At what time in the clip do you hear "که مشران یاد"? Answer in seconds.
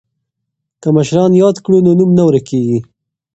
0.81-1.55